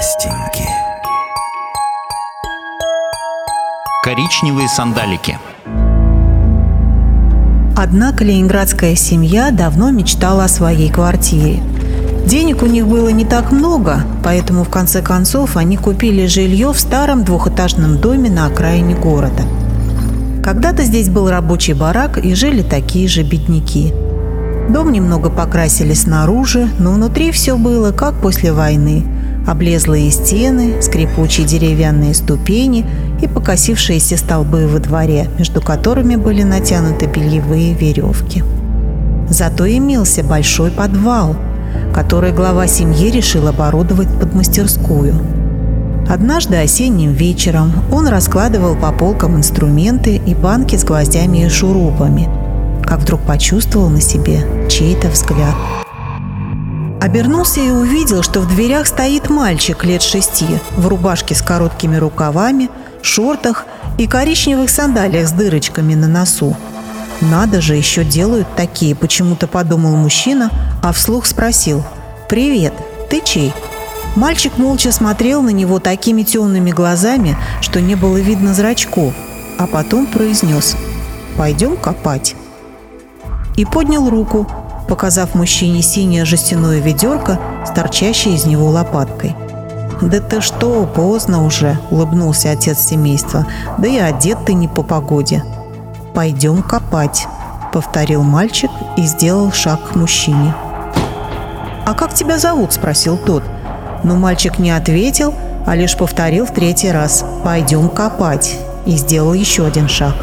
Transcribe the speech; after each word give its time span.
Настеньки. 0.00 0.64
Коричневые 4.02 4.66
сандалики. 4.66 5.36
Одна 7.76 8.12
калининградская 8.14 8.94
семья 8.94 9.50
давно 9.50 9.90
мечтала 9.90 10.44
о 10.44 10.48
своей 10.48 10.90
квартире. 10.90 11.60
Денег 12.26 12.62
у 12.62 12.66
них 12.66 12.88
было 12.88 13.10
не 13.10 13.26
так 13.26 13.52
много, 13.52 14.02
поэтому 14.24 14.64
в 14.64 14.70
конце 14.70 15.02
концов 15.02 15.58
они 15.58 15.76
купили 15.76 16.24
жилье 16.24 16.72
в 16.72 16.80
старом 16.80 17.22
двухэтажном 17.22 17.98
доме 17.98 18.30
на 18.30 18.46
окраине 18.46 18.94
города. 18.94 19.42
Когда-то 20.42 20.82
здесь 20.82 21.10
был 21.10 21.28
рабочий 21.28 21.74
барак 21.74 22.16
и 22.16 22.34
жили 22.34 22.62
такие 22.62 23.06
же 23.06 23.22
бедняки. 23.22 23.92
Дом 24.70 24.92
немного 24.92 25.28
покрасили 25.28 25.92
снаружи, 25.92 26.70
но 26.78 26.92
внутри 26.92 27.32
все 27.32 27.58
было 27.58 27.92
как 27.92 28.14
после 28.22 28.54
войны. 28.54 29.04
Облезлые 29.46 30.10
стены, 30.10 30.82
скрипучие 30.82 31.46
деревянные 31.46 32.14
ступени 32.14 32.86
и 33.22 33.26
покосившиеся 33.26 34.16
столбы 34.16 34.66
во 34.66 34.78
дворе, 34.78 35.28
между 35.38 35.60
которыми 35.60 36.16
были 36.16 36.42
натянуты 36.42 37.06
бельевые 37.06 37.74
веревки. 37.74 38.44
Зато 39.28 39.66
имелся 39.66 40.22
большой 40.22 40.70
подвал, 40.70 41.36
который 41.94 42.32
глава 42.32 42.66
семьи 42.66 43.10
решил 43.10 43.48
оборудовать 43.48 44.08
под 44.20 44.34
мастерскую. 44.34 45.14
Однажды 46.08 46.56
осенним 46.56 47.12
вечером 47.12 47.72
он 47.92 48.08
раскладывал 48.08 48.74
по 48.74 48.90
полкам 48.90 49.36
инструменты 49.36 50.16
и 50.16 50.34
банки 50.34 50.76
с 50.76 50.84
гвоздями 50.84 51.46
и 51.46 51.48
шурупами, 51.48 52.28
как 52.84 53.00
вдруг 53.00 53.20
почувствовал 53.20 53.88
на 53.88 54.00
себе 54.00 54.40
чей-то 54.68 55.08
взгляд. 55.08 55.54
Обернулся 57.00 57.60
и 57.60 57.70
увидел, 57.70 58.22
что 58.22 58.40
в 58.40 58.48
дверях 58.48 58.86
стоит 58.86 59.30
мальчик 59.30 59.84
лет 59.84 60.02
шести 60.02 60.46
в 60.76 60.86
рубашке 60.86 61.34
с 61.34 61.40
короткими 61.40 61.96
рукавами, 61.96 62.68
шортах 63.00 63.64
и 63.96 64.06
коричневых 64.06 64.68
сандалиях 64.68 65.26
с 65.26 65.32
дырочками 65.32 65.94
на 65.94 66.08
носу. 66.08 66.56
«Надо 67.22 67.62
же, 67.62 67.74
еще 67.74 68.04
делают 68.04 68.48
такие»,– 68.54 68.94
почему-то 68.96 69.46
подумал 69.46 69.96
мужчина, 69.96 70.50
а 70.82 70.92
вслух 70.92 71.24
спросил. 71.24 71.82
«Привет, 72.28 72.74
ты 73.08 73.22
чей?» 73.24 73.52
Мальчик 74.16 74.58
молча 74.58 74.92
смотрел 74.92 75.40
на 75.40 75.50
него 75.50 75.78
такими 75.78 76.22
темными 76.22 76.70
глазами, 76.70 77.36
что 77.62 77.80
не 77.80 77.94
было 77.94 78.18
видно 78.18 78.52
зрачков, 78.52 79.14
а 79.58 79.66
потом 79.66 80.06
произнес 80.06 80.76
«Пойдем 81.38 81.76
копать». 81.76 82.34
И 83.56 83.64
поднял 83.64 84.08
руку, 84.10 84.46
показав 84.90 85.36
мужчине 85.36 85.82
синее 85.82 86.24
жестяное 86.24 86.80
ведерко 86.80 87.38
с 87.64 87.70
торчащей 87.70 88.34
из 88.34 88.44
него 88.44 88.68
лопаткой. 88.68 89.36
«Да 90.02 90.18
ты 90.18 90.40
что, 90.40 90.84
поздно 90.84 91.44
уже»,— 91.44 91.78
улыбнулся 91.90 92.50
отец 92.50 92.80
семейства. 92.80 93.46
«Да 93.78 93.86
и 93.86 93.98
одет 93.98 94.38
ты 94.44 94.52
не 94.52 94.66
по 94.66 94.82
погоде». 94.82 95.44
«Пойдем 96.12 96.62
копать»,— 96.62 97.28
повторил 97.72 98.24
мальчик 98.24 98.70
и 98.96 99.02
сделал 99.02 99.52
шаг 99.52 99.92
к 99.92 99.94
мужчине. 99.94 100.52
«А 101.86 101.94
как 101.94 102.12
тебя 102.12 102.38
зовут?»— 102.38 102.72
спросил 102.74 103.16
тот. 103.16 103.44
Но 104.02 104.16
мальчик 104.16 104.58
не 104.58 104.72
ответил, 104.72 105.32
а 105.66 105.76
лишь 105.76 105.96
повторил 105.96 106.46
в 106.46 106.52
третий 106.52 106.90
раз 106.90 107.24
«Пойдем 107.44 107.90
копать» 107.90 108.56
и 108.86 108.96
сделал 108.96 109.34
еще 109.34 109.66
один 109.66 109.88
шаг. 109.88 110.14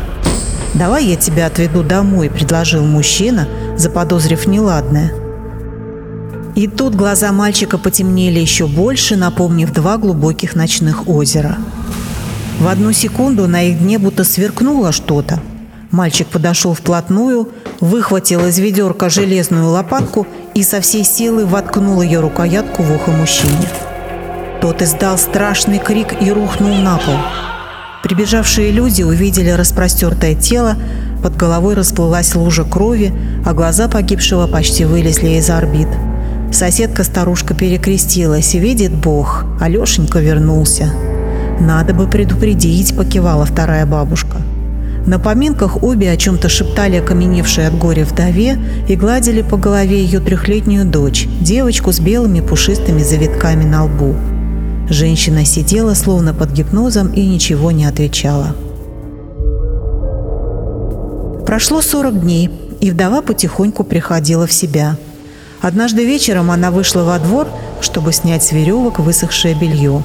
«Давай 0.73 1.05
я 1.05 1.15
тебя 1.15 1.45
отведу 1.45 1.83
домой»,— 1.83 2.29
предложил 2.33 2.83
мужчина, 2.83 3.47
заподозрив 3.77 4.47
неладное. 4.47 5.13
И 6.55 6.67
тут 6.67 6.95
глаза 6.95 7.31
мальчика 7.31 7.77
потемнели 7.77 8.39
еще 8.39 8.65
больше, 8.65 9.15
напомнив 9.15 9.71
два 9.71 9.97
глубоких 9.97 10.55
ночных 10.55 11.07
озера. 11.07 11.57
В 12.59 12.67
одну 12.67 12.91
секунду 12.91 13.47
на 13.47 13.61
их 13.63 13.79
дне 13.79 13.99
будто 13.99 14.23
сверкнуло 14.23 14.91
что-то. 14.91 15.39
Мальчик 15.91 16.27
подошел 16.27 16.73
вплотную, 16.73 17.49
выхватил 17.79 18.45
из 18.47 18.57
ведерка 18.57 19.09
железную 19.09 19.69
лопатку 19.69 20.27
и 20.55 20.63
со 20.63 20.81
всей 20.81 21.03
силы 21.03 21.45
воткнул 21.45 22.01
ее 22.01 22.19
рукоятку 22.19 22.81
в 22.81 22.91
ухо 22.91 23.11
мужчине. 23.11 23.69
Тот 24.59 24.81
издал 24.81 25.17
страшный 25.19 25.77
крик 25.77 26.19
и 26.19 26.31
рухнул 26.31 26.73
на 26.75 26.97
пол. 26.97 27.15
Прибежавшие 28.03 28.71
люди 28.71 29.03
увидели 29.03 29.49
распростертое 29.49 30.33
тело, 30.33 30.75
под 31.17 31.35
головой 31.35 31.73
расплылась 31.73 32.35
лужа 32.35 32.63
крови, 32.63 33.13
а 33.45 33.53
глаза 33.53 33.87
погибшего 33.87 34.47
почти 34.47 34.85
вылезли 34.85 35.37
из 35.37 35.49
орбит. 35.49 35.87
Соседка-старушка 36.51 37.53
перекрестилась, 37.53 38.55
и 38.55 38.59
видит 38.59 38.93
Бог, 38.93 39.45
Алешенька 39.59 40.19
вернулся. 40.19 40.89
«Надо 41.59 41.93
бы 41.93 42.07
предупредить»,— 42.07 42.95
покивала 42.97 43.45
вторая 43.45 43.85
бабушка. 43.85 44.37
На 45.05 45.19
поминках 45.19 45.83
обе 45.83 46.11
о 46.11 46.17
чем-то 46.17 46.49
шептали 46.49 46.97
окаменевшей 46.97 47.67
от 47.67 47.77
горя 47.77 48.03
вдове 48.03 48.59
и 48.89 48.95
гладили 48.95 49.41
по 49.41 49.55
голове 49.55 50.03
ее 50.03 50.19
трехлетнюю 50.19 50.85
дочь, 50.85 51.27
девочку 51.39 51.93
с 51.93 51.99
белыми 51.99 52.41
пушистыми 52.41 53.01
завитками 53.01 53.63
на 53.63 53.85
лбу. 53.85 54.15
Женщина 54.89 55.45
сидела 55.45 55.93
словно 55.93 56.33
под 56.33 56.51
гипнозом 56.51 57.07
и 57.13 57.25
ничего 57.25 57.71
не 57.71 57.85
отвечала. 57.85 58.55
Прошло 61.47 61.81
40 61.81 62.19
дней, 62.19 62.49
и 62.81 62.91
вдова 62.91 63.21
потихоньку 63.21 63.85
приходила 63.85 64.45
в 64.47 64.51
себя. 64.51 64.97
Однажды 65.61 66.03
вечером 66.03 66.51
она 66.51 66.71
вышла 66.71 67.03
во 67.03 67.17
двор, 67.19 67.47
чтобы 67.79 68.11
снять 68.11 68.43
с 68.43 68.51
веревок 68.51 68.99
высохшее 68.99 69.55
белье. 69.55 70.03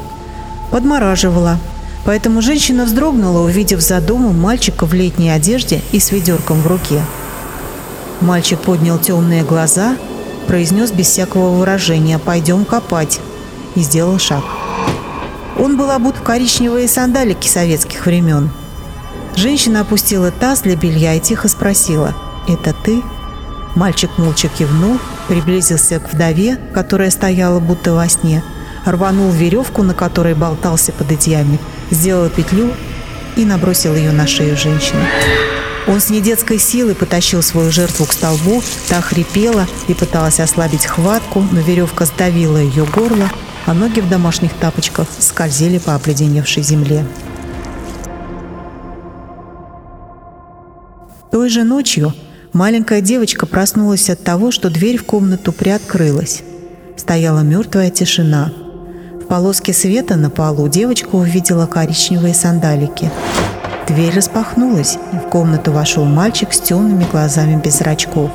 Подмораживала, 0.71 1.59
поэтому 2.05 2.43
женщина 2.43 2.85
вздрогнула, 2.85 3.41
увидев 3.41 3.81
за 3.81 4.01
домом 4.01 4.41
мальчика 4.41 4.87
в 4.87 4.95
летней 4.95 5.31
одежде 5.31 5.81
и 5.91 5.99
с 5.99 6.13
ведерком 6.13 6.63
в 6.63 6.69
руке. 6.69 7.03
Мальчик 8.21 8.61
поднял 8.61 9.01
темные 9.01 9.43
глаза, 9.43 9.97
произнес 10.47 10.93
без 10.93 11.09
всякого 11.09 11.57
выражения 11.57 12.21
«пойдем 12.21 12.65
копать» 12.65 13.19
и 13.75 13.81
сделал 13.81 14.21
шаг. 14.21 14.45
Он 15.59 15.77
был 15.77 15.91
обут 15.91 16.15
в 16.15 16.23
коричневые 16.23 16.87
сандалики 16.87 17.49
советских 17.49 18.07
времен– 18.07 18.51
Женщина 19.37 19.81
опустила 19.81 20.31
таз 20.31 20.61
для 20.61 20.77
белья 20.77 21.15
и 21.15 21.21
тихо 21.21 21.49
спросила 21.49 22.15
«Это 22.49 22.75
ты?». 22.85 23.03
Мальчик 23.75 24.11
молча 24.19 24.49
кивнул, 24.49 24.99
приблизился 25.29 25.99
к 25.99 26.13
вдове, 26.13 26.59
которая 26.75 27.11
стояла 27.11 27.59
будто 27.59 27.95
во 27.95 28.09
сне, 28.09 28.43
рванул 28.85 29.31
веревку, 29.31 29.83
на 29.83 29.95
которой 29.95 30.35
болтался 30.35 30.93
под 30.93 31.11
одеями, 31.11 31.59
сделал 31.91 32.29
петлю 32.29 32.73
и 33.37 33.45
набросил 33.45 33.95
ее 33.95 34.13
на 34.13 34.27
шею 34.27 34.57
женщины. 34.57 35.07
Он 35.89 36.01
с 36.01 36.11
недетской 36.11 36.59
силой 36.59 36.95
потащил 36.95 37.43
свою 37.43 37.73
жертву 37.73 38.05
к 38.05 38.13
столбу, 38.13 38.63
та 38.89 39.01
хрипела 39.01 39.67
и 39.89 39.95
пыталась 39.95 40.39
ослабить 40.39 40.87
хватку, 40.87 41.45
но 41.51 41.61
веревка 41.61 42.05
сдавила 42.05 42.59
ее 42.59 42.85
горло, 42.85 43.29
а 43.67 43.75
ноги 43.75 44.01
в 44.01 44.09
домашних 44.09 44.53
тапочках 44.55 45.09
скользили 45.19 45.79
по 45.79 45.95
обледеневшей 45.95 46.63
земле. 46.63 47.05
Той 51.33 51.49
же 51.49 51.65
ночью 51.65 52.13
маленькая 52.53 53.01
девочка 53.01 53.47
проснулась 53.47 54.11
от 54.11 54.23
того, 54.23 54.51
что 54.51 54.69
дверь 54.69 54.99
в 54.99 55.05
комнату 55.05 55.51
приоткрылась. 55.51 56.43
Стояла 56.99 57.41
мертвая 57.41 57.89
тишина. 57.89 58.53
В 59.15 59.27
полоске 59.29 59.73
света 59.73 60.17
на 60.17 60.29
полу 60.29 60.69
девочка 60.69 61.17
увидела 61.17 61.65
коричневые 61.65 62.35
сандалики. 62.35 63.11
Дверь 63.89 64.15
распахнулась, 64.15 64.99
и 65.15 65.17
в 65.17 65.31
комнату 65.31 65.73
вошел 65.73 66.05
мальчик 66.05 66.53
с 66.53 66.61
темными 66.61 67.07
глазами 67.11 67.59
без 67.59 67.79
зрачков. 67.79 68.31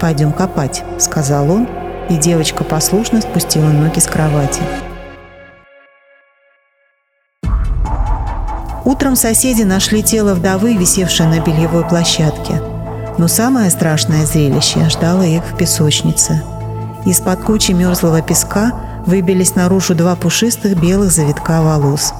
«Пойдем 0.00 0.32
копать»,— 0.32 0.82
сказал 0.98 1.48
он, 1.48 1.68
и 2.10 2.16
девочка 2.16 2.64
послушно 2.64 3.20
спустила 3.20 3.68
ноги 3.68 4.00
с 4.00 4.06
кровати. 4.06 4.62
Утром 8.86 9.16
соседи 9.16 9.64
нашли 9.64 10.00
тело 10.00 10.32
вдовы, 10.34 10.76
висевшее 10.76 11.28
на 11.28 11.40
бельевой 11.40 11.84
площадке. 11.84 12.62
Но 13.18 13.26
самое 13.26 13.68
страшное 13.70 14.24
зрелище 14.24 14.88
ждало 14.88 15.22
их 15.22 15.42
в 15.42 15.56
песочнице. 15.56 16.40
Из-под 17.04 17.40
кучи 17.40 17.72
мерзлого 17.72 18.22
песка 18.22 18.70
выбились 19.04 19.56
наружу 19.56 19.96
два 19.96 20.14
пушистых 20.14 20.80
белых 20.80 21.10
завитка 21.10 21.62
волос. 21.62 22.14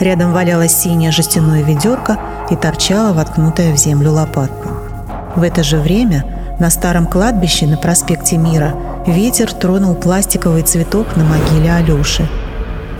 Рядом 0.00 0.32
валялось 0.32 0.76
синее 0.76 1.12
жестяное 1.12 1.62
ведерко 1.62 2.18
и 2.50 2.56
торчала 2.56 3.12
воткнутая 3.12 3.72
в 3.72 3.76
землю 3.76 4.10
лопатка. 4.10 4.68
В 5.36 5.44
это 5.44 5.62
же 5.62 5.78
время 5.78 6.24
на 6.58 6.70
старом 6.70 7.06
кладбище 7.06 7.68
на 7.68 7.76
проспекте 7.76 8.36
Мира 8.36 8.74
ветер 9.06 9.52
тронул 9.52 9.94
пластиковый 9.94 10.62
цветок 10.62 11.14
на 11.14 11.22
могиле 11.22 11.72
Алёши– 11.72 12.28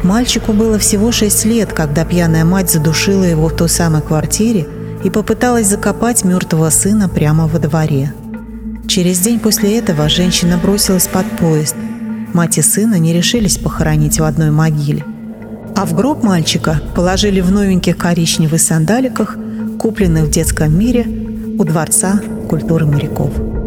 Мальчику 0.02 0.52
было 0.52 0.78
всего 0.78 1.12
шесть 1.12 1.44
лет, 1.44 1.72
когда 1.72 2.04
пьяная 2.04 2.44
мать 2.44 2.70
задушила 2.70 3.24
его 3.24 3.48
в 3.48 3.56
той 3.56 3.68
самой 3.68 4.00
квартире 4.00 4.66
и 5.04 5.10
попыталась 5.10 5.66
закопать 5.66 6.24
мертвого 6.24 6.70
сына 6.70 7.08
прямо 7.08 7.46
во 7.46 7.58
дворе. 7.58 8.14
Через 8.88 9.20
день 9.20 9.38
после 9.38 9.78
этого 9.78 10.08
женщина 10.08 10.58
бросилась 10.58 11.06
под 11.06 11.26
поезд. 11.38 11.76
мать 12.32 12.58
и 12.58 12.62
сына 12.62 12.98
не 12.98 13.12
решились 13.12 13.58
похоронить 13.58 14.20
в 14.20 14.24
одной 14.24 14.50
могиле. 14.50 15.04
А 15.76 15.84
в 15.84 15.94
гроб 15.94 16.22
мальчика 16.22 16.80
положили 16.94 17.40
в 17.40 17.50
новеньких 17.50 17.96
коричневых 17.96 18.60
сандаликах, 18.60 19.36
купленных 19.78 20.24
в 20.24 20.30
детском 20.30 20.76
мире 20.78 21.06
у 21.58 21.64
Дворца 21.64 22.20
культуры 22.48 22.86
моряков. 22.86 23.59